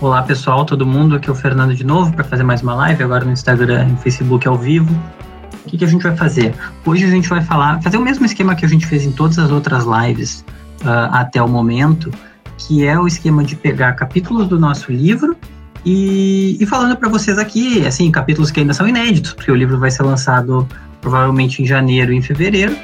[0.00, 3.02] Olá pessoal, todo mundo, aqui é o Fernando de novo para fazer mais uma live,
[3.02, 4.90] agora no Instagram e Facebook ao vivo.
[5.62, 6.54] O que, que, a gente vai fazer?
[6.86, 9.38] Hoje a gente vai falar, fazer o mesmo esquema que a gente fez em todas
[9.38, 10.42] as outras lives
[10.80, 12.10] uh, até o momento,
[12.56, 15.36] que é o esquema de pegar capítulos do nosso livro
[15.84, 19.78] e, e falando para vocês aqui, assim, capítulos que ainda são inéditos, porque o livro
[19.78, 20.66] vai ser lançado
[21.02, 22.74] provavelmente em janeiro e em fevereiro.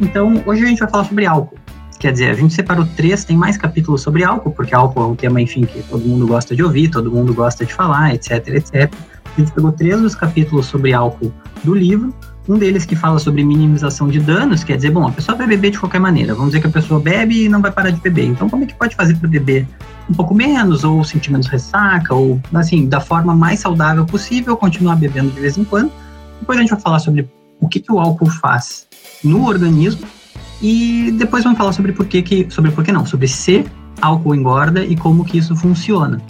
[0.00, 1.59] Então, hoje a gente vai falar sobre álcool.
[2.00, 5.14] Quer dizer, a gente separou três, tem mais capítulos sobre álcool, porque álcool é um
[5.14, 8.90] tema, enfim, que todo mundo gosta de ouvir, todo mundo gosta de falar, etc, etc.
[9.36, 11.30] A gente pegou três dos capítulos sobre álcool
[11.62, 12.14] do livro,
[12.48, 15.72] um deles que fala sobre minimização de danos, quer dizer, bom, a pessoa vai beber
[15.72, 16.34] de qualquer maneira.
[16.34, 18.24] Vamos dizer que a pessoa bebe e não vai parar de beber.
[18.24, 19.68] Então, como é que pode fazer para beber
[20.08, 24.96] um pouco menos, ou sentir menos ressaca, ou, assim, da forma mais saudável possível, continuar
[24.96, 25.92] bebendo de vez em quando?
[26.40, 27.28] Depois a gente vai falar sobre
[27.60, 28.86] o que, que o álcool faz
[29.22, 30.06] no organismo
[30.62, 33.64] e depois vamos falar sobre por que, que sobre por que não, sobre se
[34.00, 36.20] álcool engorda e como que isso funciona.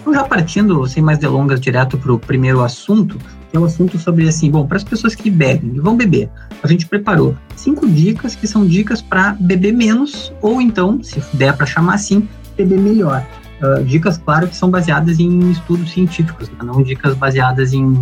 [0.00, 3.18] Então já partindo, sem mais delongas, direto para o primeiro assunto,
[3.50, 6.30] que é o assunto sobre assim, bom, para as pessoas que bebem e vão beber,
[6.62, 11.56] a gente preparou cinco dicas que são dicas para beber menos ou então, se der
[11.56, 13.26] para chamar assim, beber melhor.
[13.60, 16.56] Uh, dicas, claro, que são baseadas em estudos científicos, né?
[16.64, 18.00] não dicas baseadas em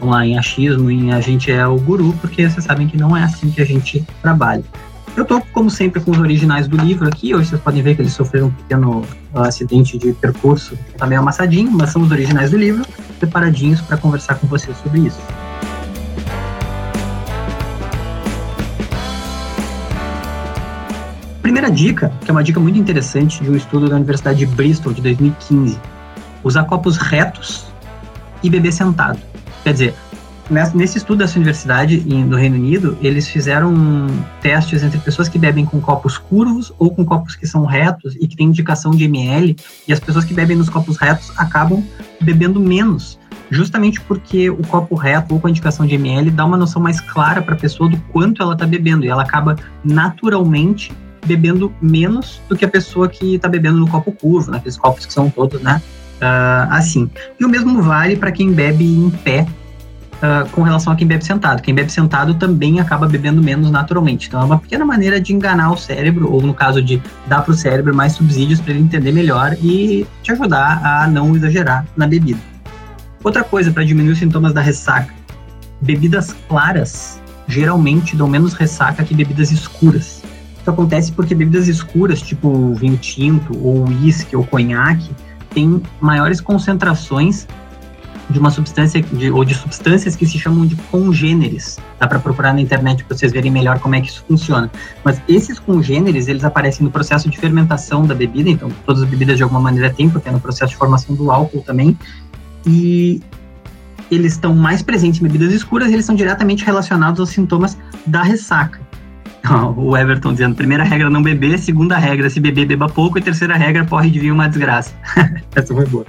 [0.00, 3.22] lá em achismo, em a gente é o guru, porque vocês sabem que não é
[3.22, 4.64] assim que a gente trabalha.
[5.14, 7.34] Eu tô, como sempre, com os originais do livro aqui.
[7.34, 9.00] Hoje vocês podem ver que eles sofreram um pequeno
[9.34, 12.82] uh, acidente de percurso, tá meio amassadinho, mas são os originais do livro,
[13.18, 15.20] preparadinhos para conversar com vocês sobre isso.
[21.42, 24.94] Primeira dica, que é uma dica muito interessante de um estudo da Universidade de Bristol
[24.94, 25.78] de 2015.
[26.42, 27.66] Usar copos retos
[28.42, 29.18] e beber sentado.
[29.62, 29.94] Quer dizer,
[30.74, 34.06] nesse estudo dessa universidade no Reino Unido, eles fizeram
[34.40, 38.26] testes entre pessoas que bebem com copos curvos ou com copos que são retos e
[38.26, 41.82] que tem indicação de ml, e as pessoas que bebem nos copos retos acabam
[42.20, 43.18] bebendo menos,
[43.50, 47.00] justamente porque o copo reto ou com a indicação de ml dá uma noção mais
[47.00, 50.92] clara para a pessoa do quanto ela está bebendo, e ela acaba naturalmente
[51.24, 55.12] bebendo menos do que a pessoa que está bebendo no copo curvo, naqueles copos que
[55.12, 55.80] são todos, né,
[56.16, 57.08] uh, assim.
[57.38, 59.46] E o mesmo vale para quem bebe em pé
[60.22, 61.60] uh, com relação a quem bebe sentado.
[61.60, 64.28] Quem bebe sentado também acaba bebendo menos naturalmente.
[64.28, 67.52] Então é uma pequena maneira de enganar o cérebro, ou no caso de dar para
[67.52, 72.06] o cérebro mais subsídios para ele entender melhor e te ajudar a não exagerar na
[72.06, 72.40] bebida.
[73.22, 75.12] Outra coisa para diminuir os sintomas da ressaca:
[75.80, 80.22] bebidas claras geralmente dão menos ressaca que bebidas escuras.
[80.60, 85.10] Isso acontece porque bebidas escuras, tipo vinho tinto, ou uísque, ou conhaque,
[85.52, 87.48] têm maiores concentrações
[88.32, 91.78] de uma substância de, ou de substâncias que se chamam de congêneres.
[91.98, 94.70] Dá para procurar na internet para vocês verem melhor como é que isso funciona.
[95.04, 99.36] Mas esses congêneres, eles aparecem no processo de fermentação da bebida, então todas as bebidas
[99.36, 101.96] de alguma maneira têm, porque é no processo de formação do álcool também.
[102.66, 103.20] E
[104.10, 108.22] eles estão mais presentes em bebidas escuras e eles são diretamente relacionados aos sintomas da
[108.22, 108.80] ressaca.
[109.76, 113.56] O Everton dizendo, primeira regra não beber, segunda regra se beber, beba pouco, e terceira
[113.56, 114.94] regra, porre de vinho uma desgraça.
[115.54, 116.06] Essa foi boa.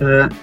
[0.00, 0.34] Uh,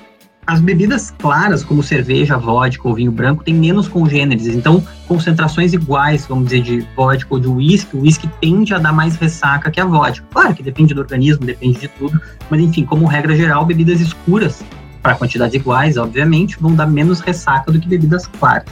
[0.45, 6.25] as bebidas claras, como cerveja, vodka ou vinho branco, têm menos congêneres, então concentrações iguais,
[6.27, 9.79] vamos dizer, de vodka ou de whisky, o whisky tende a dar mais ressaca que
[9.79, 10.25] a vodka.
[10.31, 14.63] Claro que depende do organismo, depende de tudo, mas enfim, como regra geral, bebidas escuras,
[15.01, 18.65] para quantidades iguais, obviamente, vão dar menos ressaca do que bebidas claras.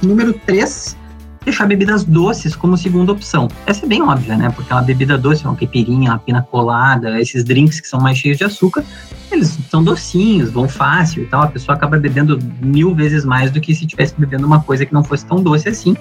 [0.00, 0.96] Número 3,
[1.44, 3.48] deixar bebidas doces como segunda opção.
[3.66, 4.50] Essa é bem óbvia, né?
[4.50, 8.38] Porque uma bebida doce, uma caipirinha, uma pina colada, esses drinks que são mais cheios
[8.38, 8.84] de açúcar,
[9.30, 11.42] eles são docinhos, vão fácil e tal.
[11.42, 14.92] A pessoa acaba bebendo mil vezes mais do que se estivesse bebendo uma coisa que
[14.92, 15.96] não fosse tão doce assim.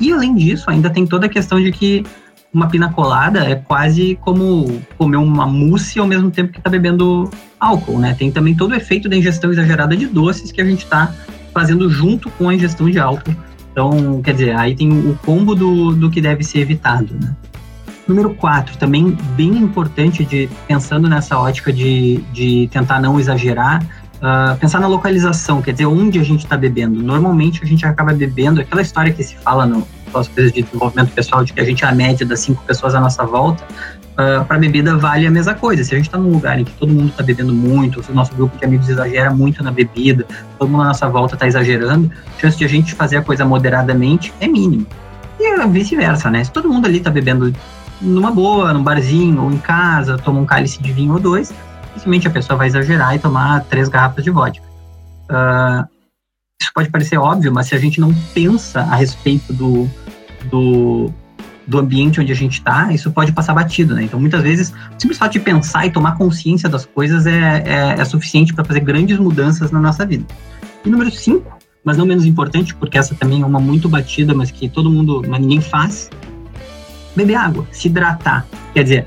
[0.00, 2.04] E além disso, ainda tem toda a questão de que
[2.52, 7.30] uma pina colada é quase como comer uma mousse ao mesmo tempo que está bebendo
[7.58, 8.14] álcool, né?
[8.14, 11.14] Tem também todo o efeito da ingestão exagerada de doces que a gente está
[11.52, 13.34] fazendo junto com a ingestão de álcool
[13.76, 17.36] então, quer dizer, aí tem o combo do, do que deve ser evitado, né?
[18.06, 23.82] Número 4, também bem importante de pensando nessa ótica de, de tentar não exagerar,
[24.16, 27.02] uh, pensar na localização, quer dizer, onde a gente está bebendo.
[27.02, 31.12] Normalmente a gente acaba bebendo, aquela história que se fala no, nas coisas de desenvolvimento
[31.12, 34.40] pessoal, de que a gente é a média das cinco pessoas à nossa volta, uh,
[34.40, 35.82] ah, para bebida vale a mesma coisa.
[35.82, 38.32] Se a gente está num lugar em que todo mundo está bebendo muito, o nosso
[38.34, 40.24] grupo de amigos exagera muito na bebida,
[40.58, 43.44] todo mundo à nossa volta está exagerando, a chance de a gente fazer a coisa
[43.44, 44.86] moderadamente é mínima.
[45.38, 46.44] E vice-versa, né?
[46.44, 47.52] Se todo mundo ali está bebendo
[48.00, 51.52] numa boa, num barzinho ou em casa, toma um cálice de vinho ou dois,
[51.88, 54.66] dificilmente a pessoa vai exagerar e tomar três garrafas de vodka.
[55.30, 55.86] Uh,
[56.60, 59.88] isso pode parecer óbvio, mas se a gente não pensa a respeito do,
[60.50, 61.12] do
[61.66, 64.04] do ambiente onde a gente está, isso pode passar batido, né?
[64.04, 68.00] Então, muitas vezes, o simples fato de pensar e tomar consciência das coisas é, é,
[68.00, 70.24] é suficiente para fazer grandes mudanças na nossa vida.
[70.84, 74.50] E número cinco, mas não menos importante, porque essa também é uma muito batida, mas
[74.50, 76.08] que todo mundo, mas ninguém faz,
[77.16, 78.46] beber água, se hidratar.
[78.74, 79.06] Quer dizer,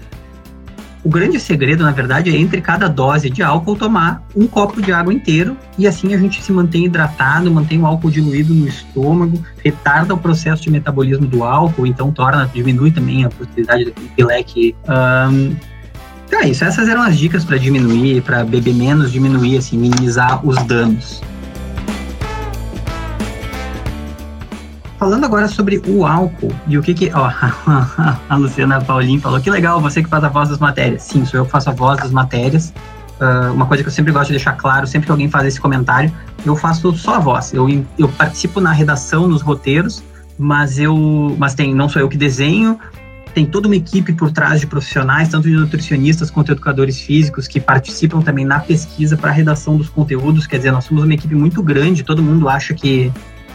[1.03, 4.91] o grande segredo, na verdade, é entre cada dose de álcool tomar um copo de
[4.91, 9.41] água inteiro e assim a gente se mantém hidratado, mantém o álcool diluído no estômago,
[9.63, 14.75] retarda o processo de metabolismo do álcool, então torna, diminui também a possibilidade daquele leque.
[14.89, 15.55] Um,
[16.27, 20.45] então é isso, essas eram as dicas para diminuir, para beber menos, diminuir, assim, minimizar
[20.45, 21.21] os danos.
[24.99, 27.09] Falando agora sobre o álcool e o que que.
[27.13, 27.31] Ó,
[28.29, 31.03] a Luciana Paulinho falou: que legal, você que faz a voz das matérias.
[31.03, 32.73] Sim, sou eu que faço a voz das matérias.
[33.21, 35.59] Uh, uma coisa que eu sempre gosto de deixar claro, sempre que alguém faz esse
[35.59, 36.11] comentário,
[36.45, 37.53] eu faço só a voz.
[37.53, 37.67] Eu,
[37.97, 40.03] eu participo na redação, nos roteiros,
[40.37, 41.33] mas eu.
[41.37, 42.77] Mas tem, não sou eu que desenho,
[43.33, 47.61] tem toda uma equipe por trás de profissionais, tanto de nutricionistas quanto educadores físicos, que
[47.61, 50.45] participam também na pesquisa para a redação dos conteúdos.
[50.45, 53.09] Quer dizer, nós somos uma equipe muito grande, todo mundo acha que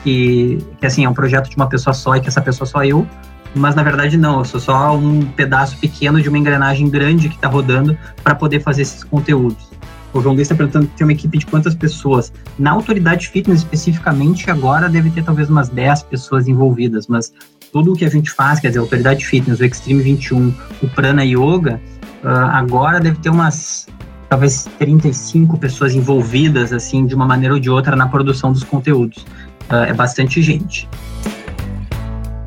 [0.05, 2.85] que, que assim, é um projeto de uma pessoa só e que essa pessoa sou
[2.85, 3.07] eu,
[3.55, 7.37] mas na verdade não, eu sou só um pedaço pequeno de uma engrenagem grande que
[7.37, 9.73] está rodando para poder fazer esses conteúdos.
[10.13, 12.33] O João Luiz está perguntando tem uma equipe de quantas pessoas.
[12.57, 17.33] Na autoridade fitness, especificamente, agora deve ter talvez umas 10 pessoas envolvidas, mas
[17.73, 21.25] tudo o que a gente faz, quer dizer, autoridade fitness, o Extreme 21, o Prana
[21.25, 21.81] Yoga,
[22.23, 23.89] uh, agora deve ter umas
[24.29, 29.25] talvez 35 pessoas envolvidas, assim, de uma maneira ou de outra na produção dos conteúdos
[29.71, 30.89] é bastante gente.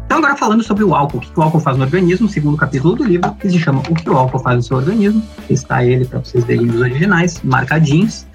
[0.05, 2.95] Então, agora falando sobre o álcool, o que o álcool faz no organismo, segundo capítulo
[2.95, 5.21] do livro, que se chama O que o álcool faz no seu organismo.
[5.49, 8.25] Está ele para vocês verem os originais, marcadinhos.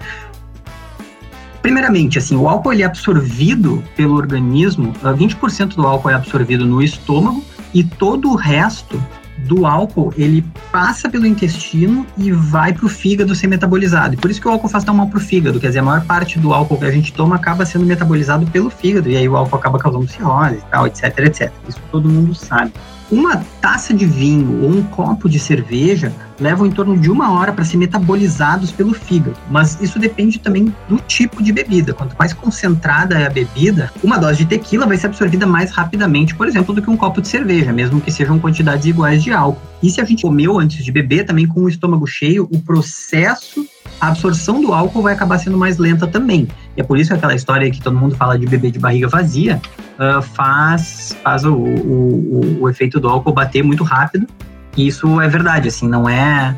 [1.61, 6.81] Primeiramente, assim, o álcool ele é absorvido pelo organismo, 20% do álcool é absorvido no
[6.81, 7.43] estômago
[7.73, 9.01] e todo o resto
[9.39, 14.13] do álcool, ele passa pelo intestino e vai para o fígado ser metabolizado.
[14.13, 15.83] E por isso que o álcool faz tão mal para o fígado, quer dizer, a
[15.83, 19.27] maior parte do álcool que a gente toma acaba sendo metabolizado pelo fígado, e aí
[19.27, 21.51] o álcool acaba causando cirrose e tal, etc, etc.
[21.67, 22.71] Isso todo mundo sabe.
[23.11, 27.51] Uma taça de vinho ou um copo de cerveja levam em torno de uma hora
[27.51, 31.93] para ser metabolizados pelo fígado, mas isso depende também do tipo de bebida.
[31.93, 36.35] Quanto mais concentrada é a bebida, uma dose de tequila vai ser absorvida mais rapidamente,
[36.35, 39.61] por exemplo, do que um copo de cerveja, mesmo que sejam quantidades iguais de álcool.
[39.81, 43.67] E se a gente comeu antes de beber, também com o estômago cheio, o processo
[43.99, 46.47] a absorção do álcool vai acabar sendo mais lenta também.
[46.75, 49.07] E é por isso que aquela história que todo mundo fala de beber de barriga
[49.07, 49.61] vazia
[49.97, 54.27] uh, faz, faz o, o, o, efeito do álcool bater muito rápido.
[54.75, 56.55] E isso é verdade, assim, não é,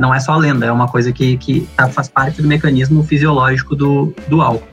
[0.00, 3.74] não é só lenda, é uma coisa que, que tá, faz parte do mecanismo fisiológico
[3.74, 4.66] do, do álcool.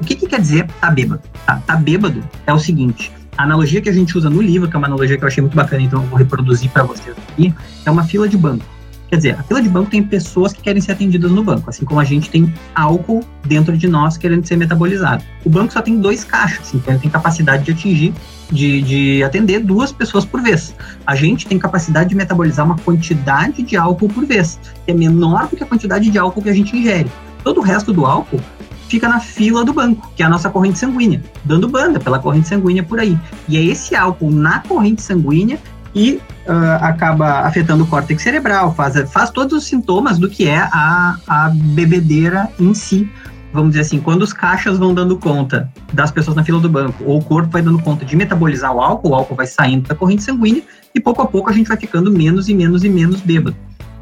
[0.00, 1.22] O que, que quer dizer tá bêbado?
[1.46, 4.76] Tá, tá bêbado é o seguinte, a analogia que a gente usa no livro, que
[4.76, 7.54] é uma analogia que eu achei muito bacana, então eu vou reproduzir para vocês aqui,
[7.86, 8.64] é uma fila de banco.
[9.08, 11.84] Quer dizer, a fila de banco tem pessoas que querem ser atendidas no banco, assim
[11.84, 15.24] como a gente tem álcool dentro de nós querendo ser metabolizado.
[15.44, 18.12] O banco só tem dois caixas, então ele tem capacidade de atingir,
[18.52, 20.74] de, de atender duas pessoas por vez.
[21.06, 25.48] A gente tem capacidade de metabolizar uma quantidade de álcool por vez, que é menor
[25.48, 27.10] do que a quantidade de álcool que a gente ingere.
[27.42, 28.40] Todo o resto do álcool
[28.88, 32.48] fica na fila do banco, que é a nossa corrente sanguínea, dando banda pela corrente
[32.48, 33.18] sanguínea por aí.
[33.48, 35.58] E é esse álcool na corrente sanguínea
[35.98, 40.58] que uh, acaba afetando o córtex cerebral, faz, faz todos os sintomas do que é
[40.58, 43.10] a, a bebedeira em si.
[43.52, 47.02] Vamos dizer assim, quando os caixas vão dando conta das pessoas na fila do banco,
[47.04, 49.94] ou o corpo vai dando conta de metabolizar o álcool, o álcool vai saindo da
[49.94, 50.62] corrente sanguínea,
[50.94, 53.56] e pouco a pouco a gente vai ficando menos e menos e menos bêbado.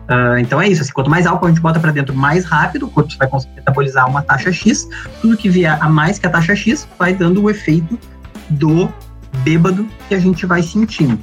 [0.04, 2.85] Uh, então é isso, assim, quanto mais álcool a gente bota para dentro, mais rápido
[2.85, 4.87] o corpo vai conseguir metabolizar uma taxa X.
[5.23, 7.99] Tudo que vier a mais que a taxa X vai dando o efeito
[8.50, 8.87] do
[9.42, 11.18] bêbado que a gente vai sentindo.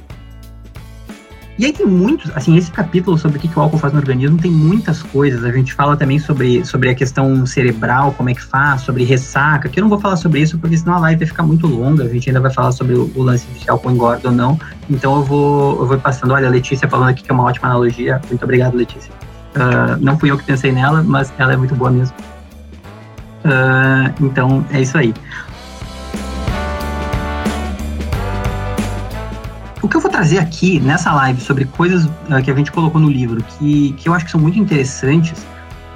[1.56, 4.00] E aí tem muitos, assim, esse capítulo sobre o que, que o álcool faz no
[4.00, 5.44] organismo tem muitas coisas.
[5.44, 9.68] A gente fala também sobre, sobre a questão cerebral, como é que faz, sobre ressaca,
[9.68, 12.04] que eu não vou falar sobre isso, porque senão a live vai ficar muito longa.
[12.04, 14.58] A gente ainda vai falar sobre o, o lance de se álcool engorda ou não.
[14.90, 16.32] Então eu vou, eu vou passando.
[16.32, 18.20] Olha, a Letícia falando aqui que é uma ótima analogia.
[18.28, 19.12] Muito obrigado, Letícia.
[19.54, 22.16] Uh, não fui eu que pensei nela, mas ela é muito boa mesmo.
[23.44, 25.14] Uh, então é isso aí.
[29.94, 33.08] Que eu vou trazer aqui nessa live sobre coisas uh, que a gente colocou no
[33.08, 35.46] livro, que, que eu acho que são muito interessantes,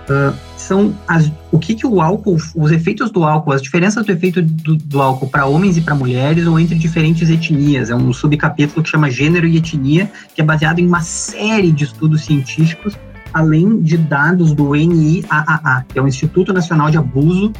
[0.09, 4.12] uh, são as, o que, que o álcool, os efeitos do álcool, as diferenças do
[4.12, 7.90] efeito do, do álcool para homens e para mulheres ou entre diferentes etnias.
[7.90, 11.83] É um subcapítulo que chama Gênero e Etnia, que é baseado em uma série de
[11.83, 12.97] estudos científicos,
[13.35, 17.52] além de dados do NIAAA, que é o Instituto Nacional de Abuso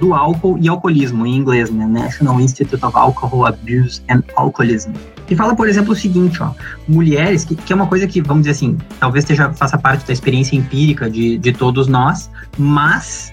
[0.00, 1.86] do Álcool e Alcoolismo, em inglês, né?
[1.86, 4.90] National Institute of Alcohol Abuse and Alcoholism.
[5.28, 6.52] Que fala, por exemplo, o seguinte, ó,
[6.88, 10.12] mulheres, que, que é uma coisa que, vamos dizer assim, talvez esteja, faça parte da
[10.12, 13.32] experiência empírica de, de todos nós, mas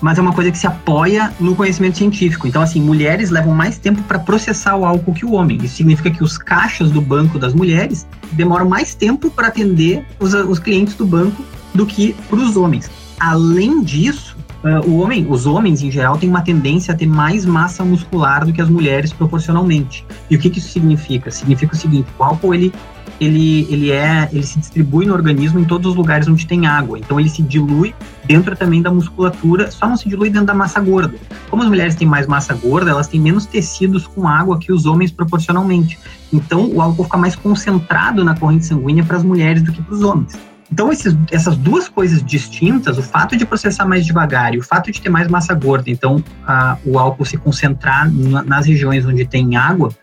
[0.00, 2.48] mas é uma coisa que se apoia no conhecimento científico.
[2.48, 5.56] Então, assim, mulheres levam mais tempo para processar o álcool que o homem.
[5.62, 10.34] Isso significa que os caixas do banco das mulheres demoram mais tempo para atender os,
[10.34, 12.90] os clientes do banco do que para os homens.
[13.20, 17.44] Além disso, uh, o homem, os homens em geral têm uma tendência a ter mais
[17.44, 20.04] massa muscular do que as mulheres proporcionalmente.
[20.30, 21.30] E o que, que isso significa?
[21.30, 22.72] Significa o seguinte: o álcool ele
[23.20, 26.98] ele, ele é ele se distribui no organismo em todos os lugares onde tem água.
[26.98, 30.80] Então ele se dilui dentro também da musculatura, só não se dilui dentro da massa
[30.80, 31.14] gorda.
[31.48, 34.86] Como as mulheres têm mais massa gorda, elas têm menos tecidos com água que os
[34.86, 35.98] homens proporcionalmente.
[36.32, 39.94] Então o álcool fica mais concentrado na corrente sanguínea para as mulheres do que para
[39.94, 40.36] os homens.
[40.72, 44.90] Então, esses, essas duas coisas distintas, o fato de processar mais devagar e o fato
[44.90, 49.26] de ter mais massa gorda, então a, o álcool se concentrar na, nas regiões onde
[49.26, 49.94] tem água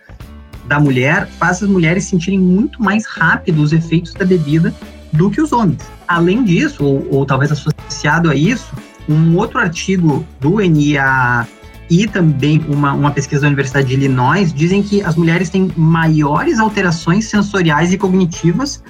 [0.68, 4.72] da mulher, faz as mulheres sentirem muito mais rápido os efeitos da bebida
[5.12, 5.82] do que os homens.
[6.08, 8.72] Além disso, ou, ou talvez associado a isso,
[9.10, 11.48] um outro artigo do NIA
[11.90, 16.60] e também uma, uma pesquisa da Universidade de Illinois dizem que as mulheres têm maiores
[16.60, 18.84] alterações sensoriais e cognitivas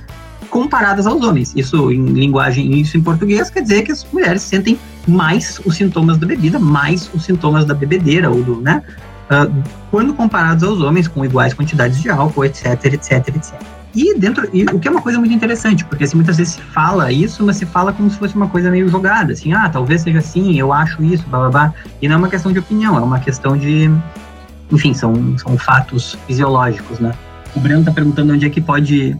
[0.49, 1.53] comparadas aos homens.
[1.55, 6.17] Isso em linguagem, isso em português quer dizer que as mulheres sentem mais os sintomas
[6.17, 8.83] da bebida, mais os sintomas da bebedeira ou do, né?
[9.29, 13.53] Uh, quando comparados aos homens com iguais quantidades de álcool, etc, etc, etc.
[13.95, 16.61] E dentro, e o que é uma coisa muito interessante, porque assim, muitas vezes se
[16.61, 20.01] fala isso, mas se fala como se fosse uma coisa meio jogada, assim, ah, talvez
[20.01, 21.73] seja assim, eu acho isso, blá blá blá.
[22.01, 23.89] E não é uma questão de opinião, é uma questão de.
[24.71, 27.11] Enfim, são, são fatos fisiológicos, né?
[27.55, 29.17] O Breno tá perguntando onde é que pode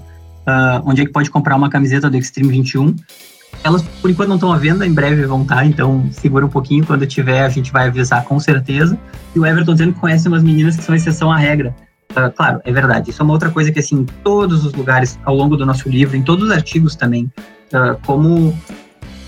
[0.49, 2.95] uh, onde é que pode comprar uma camiseta do Extreme 21.
[3.63, 6.85] Elas, por enquanto, não estão à venda, em breve vão estar, então segura um pouquinho.
[6.85, 8.97] Quando tiver, a gente vai avisar com certeza.
[9.35, 11.75] E o Everton dizendo que conhece umas meninas que são exceção à regra.
[12.11, 13.11] Uh, claro, é verdade.
[13.11, 15.87] Isso é uma outra coisa que, assim, em todos os lugares, ao longo do nosso
[15.89, 17.31] livro, em todos os artigos também,
[17.73, 18.57] uh, como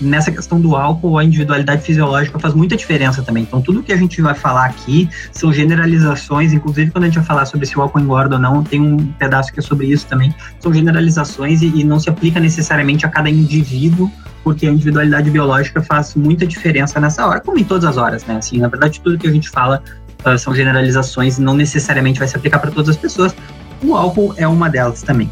[0.02, 3.44] nessa questão do álcool, a individualidade fisiológica faz muita diferença também.
[3.44, 7.24] Então, tudo que a gente vai falar aqui são generalizações, inclusive quando a gente vai
[7.24, 10.06] falar sobre se o álcool engorda ou não, tem um pedaço que é sobre isso
[10.06, 10.34] também.
[10.60, 14.10] São generalizações e, e não se aplica necessariamente a cada indivíduo,
[14.42, 18.36] porque a individualidade biológica faz muita diferença nessa hora, como em todas as horas, né?
[18.36, 19.82] Assim, na verdade, tudo que a gente fala
[20.26, 23.34] uh, são generalizações e não necessariamente vai se aplicar para todas as pessoas.
[23.82, 25.30] O álcool é uma delas também.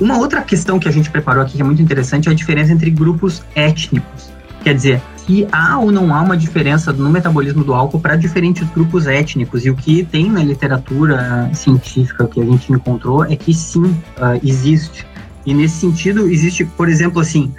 [0.00, 2.72] Uma outra questão que a gente preparou aqui que é muito interessante é a diferença
[2.72, 4.32] entre grupos étnicos.
[4.62, 8.68] Quer dizer, se há ou não há uma diferença no metabolismo do álcool para diferentes
[8.70, 9.64] grupos étnicos.
[9.64, 14.40] E o que tem na literatura científica que a gente encontrou é que sim, uh,
[14.42, 15.06] existe.
[15.46, 17.52] E nesse sentido, existe, por exemplo, assim,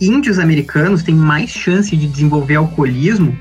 [0.00, 3.36] índios americanos têm mais chance de desenvolver alcoolismo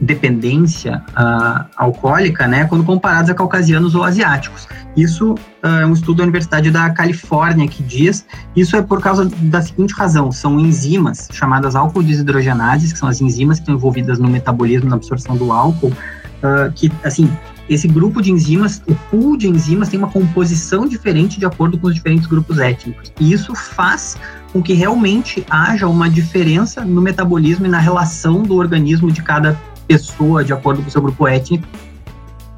[0.00, 4.66] dependência uh, alcoólica, né, quando comparados a caucasianos ou asiáticos.
[4.96, 8.24] Isso uh, é um estudo da Universidade da Califórnia que diz,
[8.56, 13.20] isso é por causa da seguinte razão, são enzimas chamadas álcool desidrogenases, que são as
[13.20, 17.30] enzimas que estão envolvidas no metabolismo, na absorção do álcool, uh, que, assim,
[17.70, 21.86] esse grupo de enzimas, o pool de enzimas tem uma composição diferente de acordo com
[21.86, 23.12] os diferentes grupos étnicos.
[23.20, 24.16] E isso faz
[24.52, 29.56] com que realmente haja uma diferença no metabolismo e na relação do organismo de cada
[29.90, 31.66] pessoa, de acordo com o seu grupo étnico,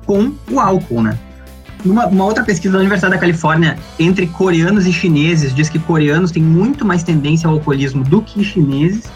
[0.04, 1.18] com o álcool, né?
[1.82, 6.30] Uma, uma, outra pesquisa da Universidade da Califórnia entre coreanos e chineses diz que coreanos
[6.30, 9.10] têm muito mais tendência ao alcoolismo do que chineses.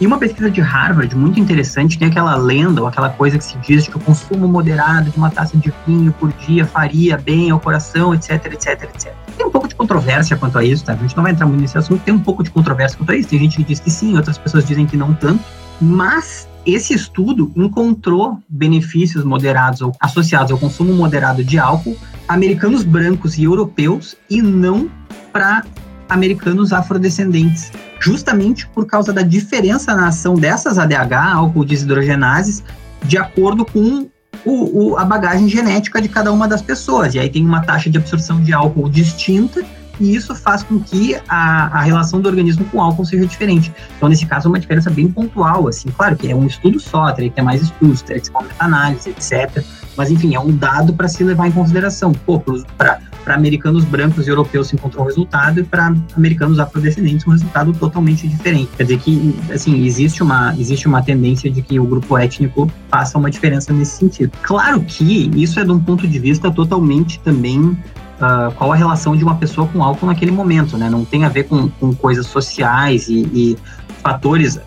[0.00, 3.56] E uma pesquisa de Harvard, muito interessante, tem aquela lenda ou aquela coisa que se
[3.58, 7.50] diz de que o consumo moderado de uma taça de vinho por dia faria bem
[7.50, 9.12] ao coração, etc, etc, etc.
[9.36, 10.92] Tem um pouco de controvérsia quanto a isso, tá?
[10.92, 13.16] A gente não vai entrar muito nesse assunto, tem um pouco de controvérsia quanto a
[13.16, 13.28] isso.
[13.28, 15.42] Tem gente que diz que sim, outras pessoas dizem que não tanto.
[15.80, 21.96] Mas esse estudo encontrou benefícios moderados ou associados ao consumo moderado de álcool
[22.26, 24.90] americanos brancos e europeus e não
[25.32, 25.64] para
[26.08, 27.70] americanos afrodescendentes,
[28.00, 32.64] justamente por causa da diferença na ação dessas ADH, álcool desidrogenases,
[33.04, 34.08] de acordo com
[34.44, 37.14] o, o, a bagagem genética de cada uma das pessoas.
[37.14, 39.64] E aí tem uma taxa de absorção de álcool distinta
[40.00, 43.72] e isso faz com que a, a relação do organismo com o álcool seja diferente.
[43.96, 47.10] Então, nesse caso, é uma diferença bem pontual, assim, claro que é um estudo só,
[47.12, 49.64] teria que ter mais estudos, teria que ser uma análise, etc.
[49.96, 52.12] Mas, enfim, é um dado para se levar em consideração.
[52.12, 52.38] Pô,
[52.76, 53.00] para
[53.34, 58.28] americanos brancos e europeus se encontrou um resultado e para americanos afrodescendentes um resultado totalmente
[58.28, 58.70] diferente.
[58.76, 63.18] Quer dizer que, assim, existe uma, existe uma tendência de que o grupo étnico faça
[63.18, 64.32] uma diferença nesse sentido.
[64.42, 67.76] Claro que isso é de um ponto de vista totalmente também
[68.16, 70.88] uh, qual a relação de uma pessoa com álcool naquele momento, né?
[70.88, 73.58] Não tem a ver com, com coisas sociais e, e
[74.02, 74.60] fatores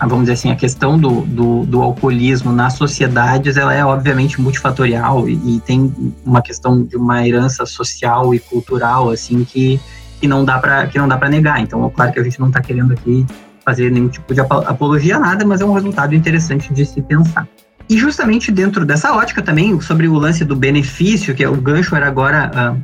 [0.00, 5.28] vamos dizer assim, a questão do, do, do, alcoolismo nas sociedades, ela é obviamente multifatorial
[5.28, 9.80] e, e, tem uma questão de uma herança social e cultural, assim, que,
[10.20, 11.60] que não dá para que não dá para negar.
[11.60, 13.24] Então, é claro que a gente não está querendo aqui
[13.64, 17.46] fazer nenhum tipo de apologia a nada, mas é um resultado interessante de se pensar.
[17.88, 21.94] E justamente dentro dessa ótica também, sobre o lance do benefício, que é o gancho
[21.94, 22.82] era agora uh,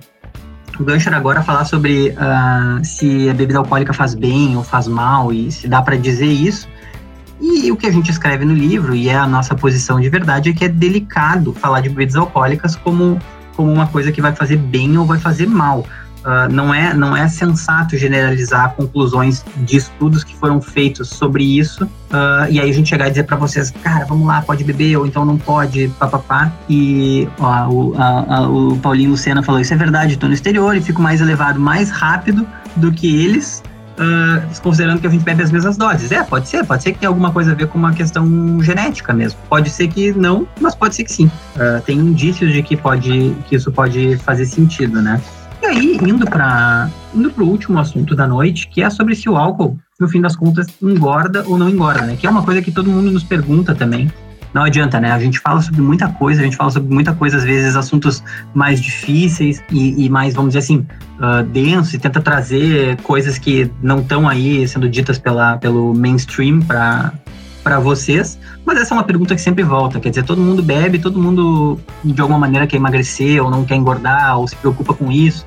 [0.78, 4.86] o gancho era agora falar sobre uh, se a bebida alcoólica faz bem ou faz
[4.86, 6.68] mal e se dá para dizer isso.
[7.40, 10.50] E o que a gente escreve no livro, e é a nossa posição de verdade,
[10.50, 13.18] é que é delicado falar de bebidas alcoólicas como,
[13.56, 15.86] como uma coisa que vai fazer bem ou vai fazer mal.
[16.28, 21.84] Uh, não, é, não é sensato generalizar conclusões de estudos que foram feitos sobre isso
[21.84, 24.94] uh, e aí a gente chegar e dizer para vocês, cara, vamos lá, pode beber
[24.98, 26.52] ou então não pode, papapá.
[26.68, 30.76] E ó, o, a, a, o Paulinho Lucena falou: Isso é verdade, estou no exterior
[30.76, 33.62] e fico mais elevado mais rápido do que eles.
[33.98, 36.12] Uh, considerando que a gente bebe as mesmas doses.
[36.12, 39.12] É, pode ser, pode ser que tenha alguma coisa a ver com uma questão genética
[39.12, 39.40] mesmo.
[39.48, 41.26] Pode ser que não, mas pode ser que sim.
[41.56, 45.20] Uh, tem indícios de que pode, que isso pode fazer sentido, né?
[45.68, 49.78] Aí, indo para indo o último assunto da noite, que é sobre se o álcool,
[50.00, 52.16] no fim das contas, engorda ou não engorda, né?
[52.18, 54.10] Que é uma coisa que todo mundo nos pergunta também.
[54.54, 55.12] Não adianta, né?
[55.12, 58.24] A gente fala sobre muita coisa, a gente fala sobre muita coisa, às vezes assuntos
[58.54, 60.86] mais difíceis e, e mais, vamos dizer assim,
[61.20, 66.60] uh, densos, e tenta trazer coisas que não estão aí sendo ditas pela, pelo mainstream
[66.60, 67.12] para
[67.62, 70.98] para vocês, mas essa é uma pergunta que sempre volta, quer dizer, todo mundo bebe,
[70.98, 75.12] todo mundo de alguma maneira quer emagrecer ou não quer engordar ou se preocupa com
[75.12, 75.44] isso.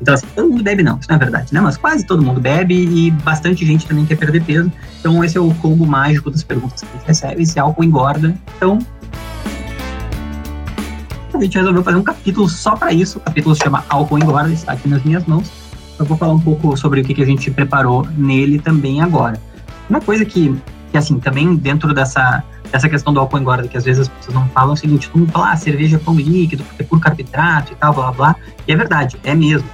[0.00, 1.60] Então, assim, todo mundo bebe não, isso não é verdade, né?
[1.60, 4.70] Mas quase todo mundo bebe e bastante gente também quer perder peso.
[5.00, 8.34] Então, esse é o combo mágico das perguntas que a gente recebe, se álcool engorda.
[8.56, 8.78] Então,
[11.32, 13.18] a gente resolveu fazer um capítulo só para isso.
[13.18, 15.50] O capítulo se chama Álcool Engorda, está aqui nas minhas mãos.
[15.98, 19.40] Eu vou falar um pouco sobre o que, a gente preparou nele também agora.
[19.88, 20.56] Uma coisa que
[20.94, 24.32] que assim, também dentro dessa, dessa questão do álcool engorda, que às vezes as pessoas
[24.32, 26.84] não falam é o seguinte, todo mundo fala, ah, cerveja é pão líquido, porque é
[26.84, 28.36] puro carboidrato e tal, blá, blá, blá.
[28.68, 29.68] E é verdade, é mesmo.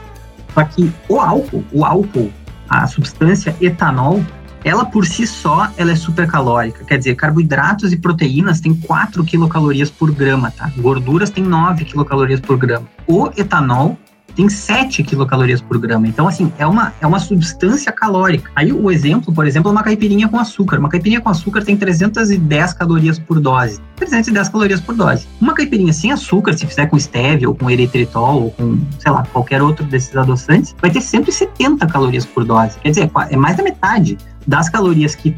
[0.55, 2.33] Só que o álcool, o álcool,
[2.69, 4.25] a substância etanol,
[4.65, 6.85] ela por si só, ela é super calórica.
[6.85, 10.71] Quer dizer, carboidratos e proteínas têm 4 quilocalorias por grama, tá?
[10.77, 12.87] Gorduras têm 9 quilocalorias por grama.
[13.07, 13.99] O etanol
[14.35, 16.07] tem 7 quilocalorias por grama.
[16.07, 18.51] Então, assim, é uma, é uma substância calórica.
[18.55, 20.79] Aí o exemplo, por exemplo, é uma caipirinha com açúcar.
[20.79, 23.81] Uma caipirinha com açúcar tem 310 calorias por dose.
[23.97, 25.27] 310 calorias por dose.
[25.41, 29.25] Uma caipirinha sem açúcar, se fizer com stevia ou com eritritol ou com, sei lá,
[29.33, 32.79] qualquer outro desses adoçantes, vai ter 170 calorias por dose.
[32.81, 34.17] Quer dizer, é mais da metade
[34.47, 35.37] das calorias que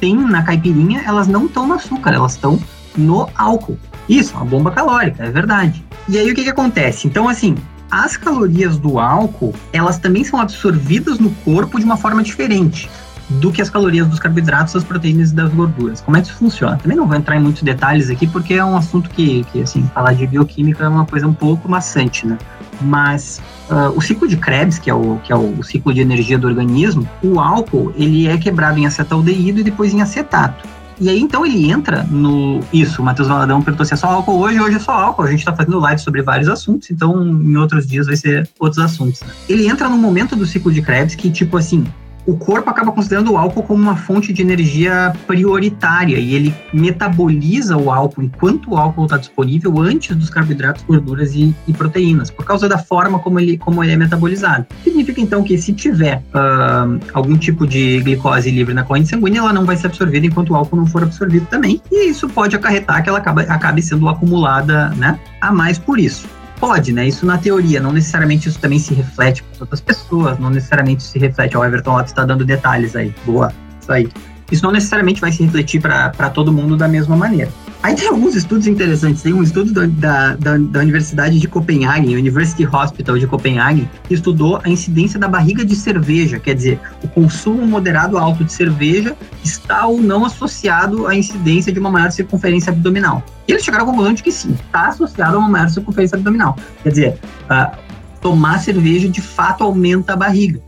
[0.00, 2.58] tem na caipirinha, elas não estão no açúcar, elas estão
[2.96, 3.78] no álcool.
[4.08, 5.84] Isso, uma bomba calórica, é verdade.
[6.08, 7.06] E aí o que, que acontece?
[7.06, 7.54] Então, assim,
[7.90, 12.90] as calorias do álcool, elas também são absorvidas no corpo de uma forma diferente
[13.28, 16.00] do que as calorias dos carboidratos, das proteínas e das gorduras.
[16.00, 16.76] Como é que isso funciona?
[16.76, 19.82] Também não vou entrar em muitos detalhes aqui, porque é um assunto que, que assim,
[19.94, 22.38] falar de bioquímica é uma coisa um pouco maçante, né?
[22.80, 26.38] Mas uh, o ciclo de Krebs, que é, o, que é o, ciclo de energia
[26.38, 30.66] do organismo, o álcool, ele é quebrado em acetaldeído e depois em acetato.
[31.04, 32.60] E aí, então, ele entra no.
[32.72, 35.24] Isso, o Matheus Valadão perguntou se é só álcool hoje, hoje é só álcool.
[35.24, 38.82] A gente está fazendo live sobre vários assuntos, então em outros dias vai ser outros
[38.82, 39.20] assuntos.
[39.46, 41.84] Ele entra no momento do ciclo de Krebs que, tipo assim,
[42.26, 47.76] o corpo acaba considerando o álcool como uma fonte de energia prioritária e ele metaboliza
[47.76, 52.44] o álcool enquanto o álcool está disponível antes dos carboidratos, gorduras e, e, proteínas, por
[52.44, 54.66] causa da forma como ele, como ele é metabolizado.
[54.82, 59.52] Significa então que se tiver uh, algum tipo de glicose livre na corrente sanguínea, ela
[59.52, 63.02] não vai ser absorvida enquanto o álcool não for absorvido também, e isso pode acarretar
[63.02, 66.26] que ela acabe, acabe sendo acumulada né, a mais por isso.
[66.66, 67.06] Pode, né?
[67.06, 71.18] Isso na teoria, não necessariamente isso também se reflete com outras pessoas, não necessariamente se
[71.18, 71.54] reflete.
[71.58, 73.14] O Everton Lopes está dando detalhes aí.
[73.26, 74.08] Boa, isso aí.
[74.50, 77.50] Isso não necessariamente vai se refletir para todo mundo da mesma maneira.
[77.84, 79.20] Aí tem alguns estudos interessantes.
[79.20, 84.58] Tem um estudo da, da, da, Universidade de Copenhague, University Hospital de Copenhague, que estudou
[84.64, 86.38] a incidência da barriga de cerveja.
[86.38, 91.78] Quer dizer, o consumo moderado alto de cerveja está ou não associado à incidência de
[91.78, 93.22] uma maior circunferência abdominal.
[93.46, 96.56] E eles chegaram à conclusão de que sim, está associado a uma maior circunferência abdominal.
[96.82, 97.18] Quer dizer,
[97.50, 97.76] uh,
[98.18, 100.58] tomar cerveja de fato aumenta a barriga.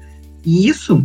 [0.44, 1.02] E isso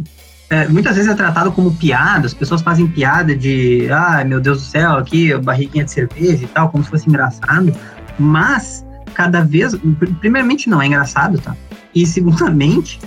[0.51, 4.57] é, muitas vezes é tratado como piada, as pessoas fazem piada de, ah, meu Deus
[4.57, 7.73] do céu, aqui, barriguinha de cerveja e tal, como se fosse engraçado,
[8.19, 9.73] mas cada vez,
[10.19, 11.55] primeiramente não é engraçado, tá?
[11.95, 12.99] E segundamente,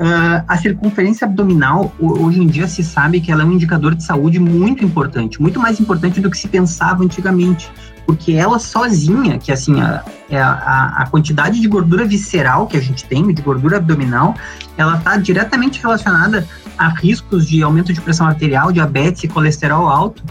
[0.00, 4.02] uh, a circunferência abdominal, hoje em dia se sabe que ela é um indicador de
[4.02, 7.70] saúde muito importante, muito mais importante do que se pensava antigamente,
[8.06, 12.80] porque ela sozinha, que assim, a, é a, a quantidade de gordura visceral que a
[12.80, 14.34] gente tem, de gordura abdominal,
[14.76, 16.46] ela está diretamente relacionada
[16.78, 20.24] a riscos de aumento de pressão arterial, diabetes e colesterol alto,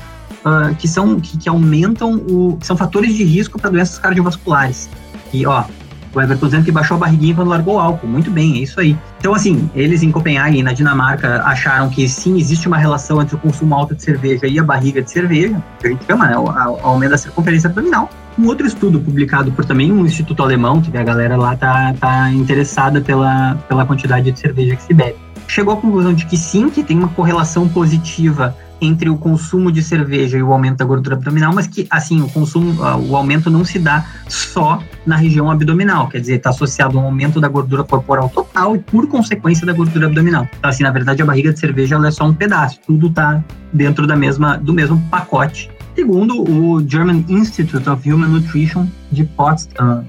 [0.43, 4.89] uh, que são que, que aumentam o, que são fatores de risco para doenças cardiovasculares.
[5.32, 5.63] E ó,
[6.13, 8.07] o Everton dizendo que baixou a barriguinha quando largou o álcool.
[8.07, 8.97] Muito bem, é isso aí.
[9.19, 13.37] Então, assim, eles em Copenhague, na Dinamarca, acharam que sim, existe uma relação entre o
[13.37, 16.37] consumo alto de cerveja e a barriga de cerveja, que a gente chama, né?
[16.37, 18.09] O, o aumento da circunferência abdominal.
[18.37, 22.31] Um outro estudo publicado por também um instituto alemão, que a galera lá tá, tá
[22.31, 25.17] interessada pela, pela quantidade de cerveja que se bebe.
[25.47, 29.83] Chegou à conclusão de que sim, que tem uma correlação positiva entre o consumo de
[29.83, 33.49] cerveja e o aumento da gordura abdominal, mas que, assim, o consumo, ah, o aumento
[33.49, 37.83] não se dá só na região abdominal, quer dizer, está associado ao aumento da gordura
[37.83, 40.47] corporal total e, por consequência, da gordura abdominal.
[40.57, 44.07] Então, assim, na verdade, a barriga de cerveja é só um pedaço, tudo está dentro
[44.07, 45.69] da mesma, do mesmo pacote.
[45.95, 50.05] Segundo o German Institute of Human Nutrition de Potsdam,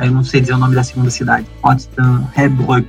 [0.00, 2.84] eu não sei dizer o nome da segunda cidade, Potsdam, Heilbronn,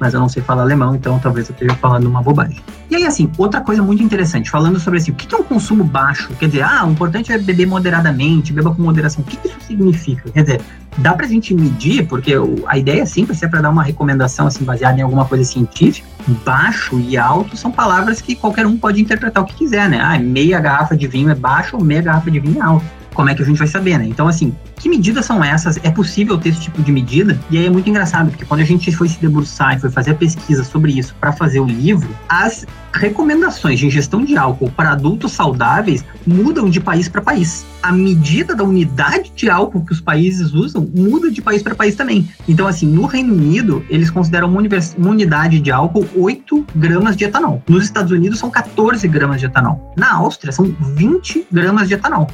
[0.00, 2.62] mas eu não sei falar alemão, então talvez eu esteja falando uma bobagem.
[2.90, 5.82] E aí, assim, outra coisa muito interessante, falando sobre assim, o que é um consumo
[5.82, 6.32] baixo?
[6.38, 9.22] Quer dizer, ah, o importante é beber moderadamente, beba com moderação.
[9.22, 10.30] O que isso significa?
[10.30, 10.60] Quer dizer,
[10.98, 12.34] dá pra gente medir, porque
[12.66, 16.06] a ideia simples, é para dar uma recomendação assim, baseada em alguma coisa científica.
[16.44, 20.00] Baixo e alto são palavras que qualquer um pode interpretar o que quiser, né?
[20.00, 23.30] Ah, meia garrafa de vinho é baixo ou meia garrafa de vinho é alto como
[23.30, 24.06] é que a gente vai saber, né?
[24.06, 25.78] Então, assim, que medidas são essas?
[25.82, 27.40] É possível ter esse tipo de medida?
[27.50, 30.10] E aí é muito engraçado, porque quando a gente foi se debruçar e foi fazer
[30.10, 34.90] a pesquisa sobre isso para fazer o livro, as recomendações de ingestão de álcool para
[34.92, 37.64] adultos saudáveis mudam de país para país.
[37.82, 41.94] A medida da unidade de álcool que os países usam muda de país para país
[41.94, 42.28] também.
[42.46, 44.60] Então, assim, no Reino Unido, eles consideram uma,
[44.98, 47.62] uma unidade de álcool 8 gramas de etanol.
[47.66, 49.94] Nos Estados Unidos, são 14 gramas de etanol.
[49.96, 52.28] Na Áustria, são 20 gramas de etanol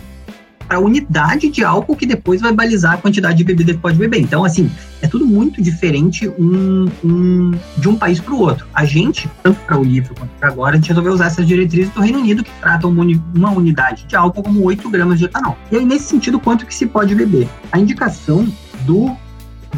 [0.73, 3.99] para a unidade de álcool que depois vai balizar a quantidade de bebida que pode
[3.99, 4.23] beber.
[4.23, 4.71] Então, assim,
[5.03, 8.67] é tudo muito diferente um, um de um país para o outro.
[8.73, 11.93] A gente, tanto para o livro quanto para agora, a gente resolveu usar essas diretrizes
[11.93, 15.59] do Reino Unido que tratam uma unidade de álcool como 8 gramas de etanol.
[15.71, 17.47] E aí, nesse sentido, quanto que se pode beber?
[17.71, 18.49] A indicação
[18.87, 19.15] do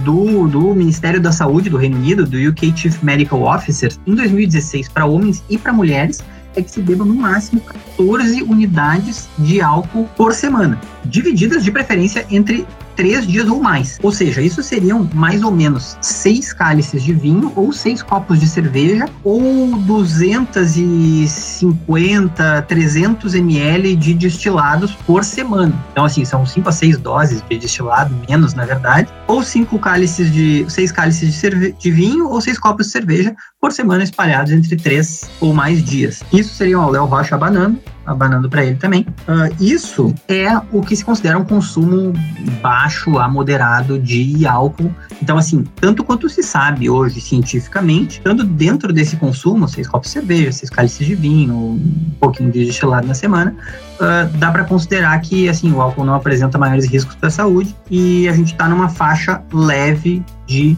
[0.04, 4.88] do, do, Ministério da Saúde do Reino Unido, do UK Chief Medical Officer, em 2016,
[4.88, 6.22] para homens e para mulheres,
[6.56, 12.26] é que se beba no máximo 14 unidades de álcool por semana, divididas de preferência
[12.30, 13.98] entre três dias ou mais.
[14.02, 18.46] Ou seja, isso seriam mais ou menos seis cálices de vinho ou seis copos de
[18.46, 25.74] cerveja ou 250, 300 ml de destilados por semana.
[25.92, 30.32] Então, assim, são cinco a seis doses de destilado, menos na verdade, ou cinco cálices
[30.32, 34.76] de seis cálices de, de vinho ou seis copos de cerveja por semana espalhados entre
[34.76, 36.22] três ou mais dias.
[36.32, 39.06] Isso seria o Léo Rocha abanando abanando para ele também.
[39.26, 42.12] Uh, isso é o que se considera um consumo
[42.60, 44.92] baixo a moderado de álcool.
[45.22, 50.12] Então, assim, tanto quanto se sabe hoje cientificamente, estando dentro desse consumo, seis copos de
[50.12, 53.54] cerveja, seis cálices de vinho, um pouquinho de destilado na semana,
[53.94, 57.74] uh, dá para considerar que assim o álcool não apresenta maiores riscos para a saúde
[57.90, 59.13] e a gente está numa faixa
[59.52, 60.76] leve de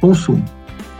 [0.00, 0.44] consumo.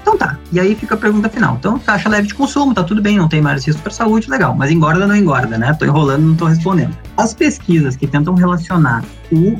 [0.02, 0.38] Então tá.
[0.50, 1.56] E aí fica a pergunta final.
[1.56, 4.54] Então, taxa leve de consumo, tá tudo bem, não tem mais risco para saúde, legal.
[4.54, 5.74] Mas engorda ou não engorda, né?
[5.74, 6.96] Tô enrolando, não tô respondendo.
[7.16, 9.58] As pesquisas que tentam relacionar o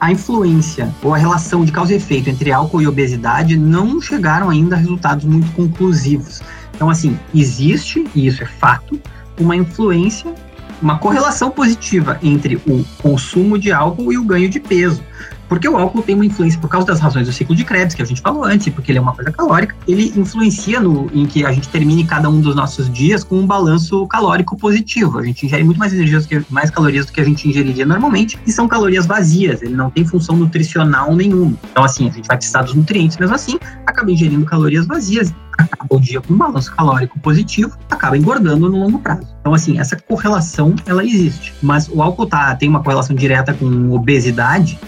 [0.00, 4.48] a influência ou a relação de causa e efeito entre álcool e obesidade não chegaram
[4.48, 6.40] ainda a resultados muito conclusivos.
[6.74, 9.00] Então, assim, existe, e isso é fato,
[9.40, 10.32] uma influência,
[10.80, 15.02] uma correlação positiva entre o consumo de álcool e o ganho de peso.
[15.48, 18.02] Porque o álcool tem uma influência, por causa das razões do ciclo de Krebs, que
[18.02, 21.44] a gente falou antes, porque ele é uma coisa calórica, ele influencia no, em que
[21.44, 25.18] a gente termine cada um dos nossos dias com um balanço calórico positivo.
[25.18, 28.38] A gente ingere muito mais energias, que, mais calorias do que a gente ingeriria normalmente,
[28.46, 31.56] e são calorias vazias, ele não tem função nutricional nenhuma.
[31.70, 35.96] Então, assim, a gente vai precisar dos nutrientes mesmo assim, acaba ingerindo calorias vazias, acaba
[35.96, 39.26] o dia com um balanço calórico positivo, acaba engordando no longo prazo.
[39.40, 41.54] Então, assim, essa correlação, ela existe.
[41.62, 44.78] Mas o álcool tá, tem uma correlação direta com obesidade,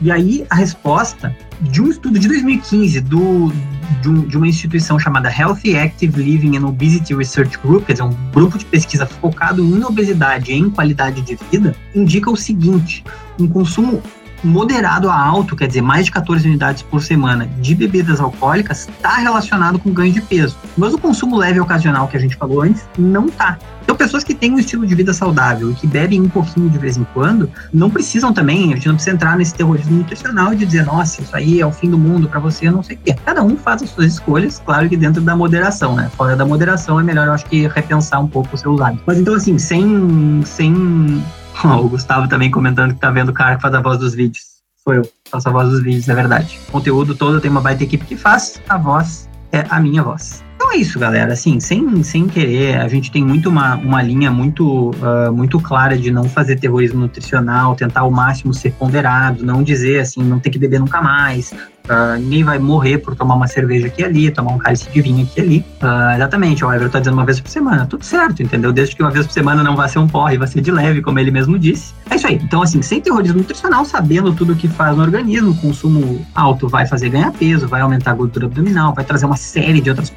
[0.00, 3.52] e aí a resposta de um estudo de 2015 do,
[4.00, 8.04] de, um, de, uma instituição chamada Healthy Active Living and Obesity Research Group, quer dizer,
[8.04, 13.04] um grupo de pesquisa focado em obesidade e em qualidade de vida, indica o seguinte:
[13.38, 14.02] um consumo
[14.42, 19.16] moderado a alto, quer dizer, mais de 14 unidades por semana de bebidas alcoólicas, está
[19.16, 20.56] relacionado com ganho de peso.
[20.76, 23.58] Mas o consumo leve ocasional que a gente falou antes não está.
[23.82, 26.78] Então, pessoas que têm um estilo de vida saudável e que bebem um pouquinho de
[26.78, 30.64] vez em quando, não precisam também, a gente não precisa entrar nesse terrorismo nutricional de
[30.64, 33.16] dizer, nossa, isso aí é o fim do mundo para você, não sei o quê.
[33.24, 36.10] Cada um faz as suas escolhas, claro que dentro da moderação, né?
[36.16, 39.02] Fora da moderação é melhor, eu acho que, repensar um pouco os seus hábitos.
[39.06, 40.42] Mas então, assim, sem.
[40.44, 41.22] sem...
[41.80, 44.44] O Gustavo também comentando que tá vendo o cara que faz a voz dos vídeos.
[44.82, 46.58] Sou eu, faço a voz dos vídeos, é verdade.
[46.68, 50.42] O conteúdo todo tem uma baita equipe que faz, a voz é a minha voz.
[50.56, 51.32] Então é isso, galera.
[51.32, 55.98] Assim, sem, sem querer, a gente tem muito uma, uma linha muito, uh, muito clara
[55.98, 60.50] de não fazer terrorismo nutricional, tentar ao máximo ser ponderado, não dizer assim, não ter
[60.50, 61.52] que beber nunca mais,
[61.90, 65.24] Uh, ninguém vai morrer por tomar uma cerveja aqui ali, tomar um cálice de vinho
[65.24, 65.64] aqui ali.
[65.82, 67.84] Uh, exatamente, o Everton tá dizendo uma vez por semana.
[67.84, 68.72] Tudo certo, entendeu?
[68.72, 71.02] Desde que uma vez por semana não vai ser um porre, vai ser de leve,
[71.02, 71.92] como ele mesmo disse.
[72.08, 72.36] É isso aí.
[72.36, 76.86] Então, assim, sem terrorismo nutricional, sabendo tudo o que faz no organismo, consumo alto vai
[76.86, 80.12] fazer ganhar peso, vai aumentar a gordura abdominal, vai trazer uma série de outras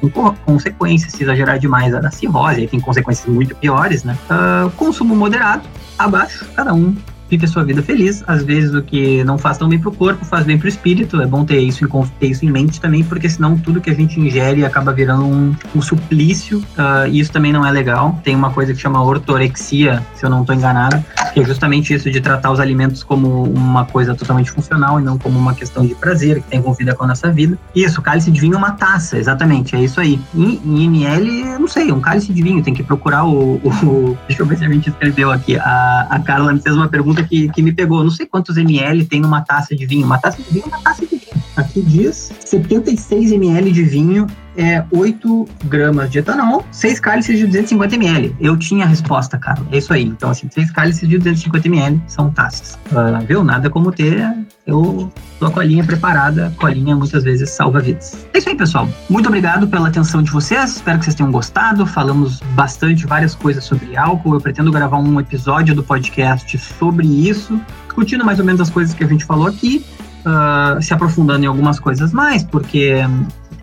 [0.46, 4.16] consequências, se exagerar demais a cirrose, aí tem consequências muito piores, né?
[4.30, 5.62] Uh, consumo moderado,
[5.98, 6.94] abaixo, cada um
[7.28, 8.22] vive a sua vida feliz.
[8.26, 11.20] Às vezes o que não faz tão bem pro corpo, faz bem pro espírito.
[11.20, 13.94] É bom ter isso em, ter isso em mente também, porque senão tudo que a
[13.94, 16.58] gente ingere acaba virando um, um suplício.
[16.58, 18.20] Uh, e isso também não é legal.
[18.22, 21.02] Tem uma coisa que chama ortorexia, se eu não estou enganado,
[21.34, 25.18] que é justamente isso de tratar os alimentos como uma coisa totalmente funcional e não
[25.18, 27.58] como uma questão de prazer que tem envolvida com a nossa vida.
[27.74, 30.20] Isso, cálice de vinho é uma taça, exatamente, é isso aí.
[30.32, 34.42] Em, em ml, não sei, um cálice de vinho, tem que procurar o, o, Deixa
[34.42, 35.58] eu ver se a gente escreveu aqui.
[35.58, 38.04] A, a Carla me fez uma pergunta que, que me pegou.
[38.04, 40.06] Não sei quantos ml tem numa taça de vinho.
[40.06, 41.42] Uma taça de vinho é uma taça de vinho.
[41.56, 47.94] Aqui diz 76 ml de vinho é 8 gramas de etanol, 6 cálices de 250
[47.94, 48.36] ml.
[48.40, 49.60] Eu tinha a resposta, cara.
[49.70, 50.04] É isso aí.
[50.04, 52.78] Então, assim, 6 cálices de 250 ml são taças.
[52.90, 53.42] Uh, viu?
[53.42, 54.34] Nada como ter
[54.66, 56.52] eu tô a colinha preparada.
[56.56, 58.26] Colinha muitas vezes salva vidas.
[58.32, 58.88] É isso aí, pessoal.
[59.10, 60.76] Muito obrigado pela atenção de vocês.
[60.76, 61.86] Espero que vocês tenham gostado.
[61.86, 64.34] Falamos bastante, várias coisas sobre álcool.
[64.34, 68.94] Eu pretendo gravar um episódio do podcast sobre isso, discutindo mais ou menos as coisas
[68.94, 69.84] que a gente falou aqui.
[70.24, 73.02] Uh, se aprofundando em algumas coisas mais, porque,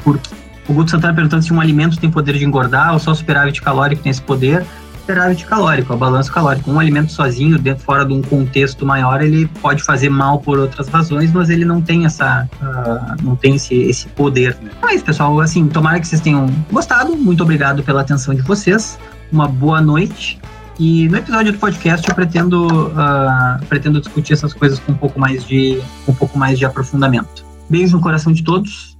[0.03, 0.29] porque
[0.67, 3.61] o Guto Santana perguntando se um alimento tem poder de engordar ou só o superávit
[3.61, 4.65] calórico tem esse poder.
[4.99, 6.69] Superávit calórico, a balança calórico.
[6.71, 10.87] Um alimento sozinho, dentro, fora de um contexto maior, ele pode fazer mal por outras
[10.87, 14.55] razões, mas ele não tem essa, uh, não tem esse, esse poder.
[14.77, 15.39] Então é pessoal.
[15.39, 17.15] Assim, tomara que vocês tenham gostado.
[17.17, 18.99] Muito obrigado pela atenção de vocês.
[19.31, 20.39] Uma boa noite.
[20.79, 25.19] E no episódio do podcast eu pretendo, uh, pretendo discutir essas coisas com um pouco
[25.19, 27.43] mais de, um pouco mais de aprofundamento.
[27.69, 28.97] Beijo no coração de todos.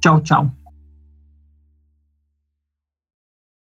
[0.00, 0.65] Tchau, tchau.